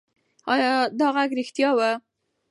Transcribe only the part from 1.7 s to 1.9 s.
و؟